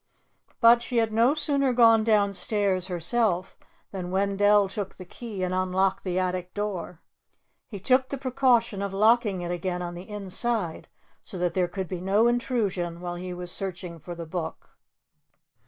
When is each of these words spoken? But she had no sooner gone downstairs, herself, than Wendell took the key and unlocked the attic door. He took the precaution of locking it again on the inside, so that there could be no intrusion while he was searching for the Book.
But 0.59 0.81
she 0.81 0.97
had 0.97 1.13
no 1.13 1.35
sooner 1.35 1.73
gone 1.73 2.03
downstairs, 2.03 2.87
herself, 2.87 3.55
than 3.91 4.09
Wendell 4.09 4.67
took 4.67 4.95
the 4.95 5.05
key 5.05 5.43
and 5.43 5.53
unlocked 5.53 6.03
the 6.03 6.17
attic 6.17 6.55
door. 6.55 7.01
He 7.67 7.79
took 7.79 8.09
the 8.09 8.17
precaution 8.17 8.81
of 8.81 8.95
locking 8.95 9.41
it 9.43 9.51
again 9.51 9.83
on 9.83 9.93
the 9.93 10.09
inside, 10.09 10.87
so 11.21 11.37
that 11.37 11.53
there 11.53 11.67
could 11.67 11.87
be 11.87 12.01
no 12.01 12.27
intrusion 12.27 12.99
while 12.99 13.13
he 13.13 13.31
was 13.31 13.51
searching 13.51 13.99
for 13.99 14.15
the 14.15 14.25
Book. 14.25 14.71